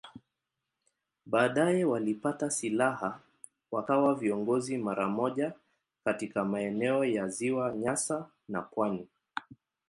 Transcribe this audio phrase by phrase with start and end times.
[1.25, 3.19] Baadaye walipata silaha
[3.71, 5.53] wakawa viongozi mara moja
[6.03, 9.07] katika maeneo ya Ziwa Nyasa na pwani.